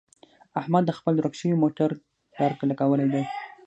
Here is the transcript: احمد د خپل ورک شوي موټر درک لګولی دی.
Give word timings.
احمد 0.59 0.83
د 0.85 0.91
خپل 0.97 1.13
ورک 1.15 1.33
شوي 1.39 1.55
موټر 1.63 1.89
درک 2.37 2.59
لګولی 2.69 3.07
دی. 3.13 3.23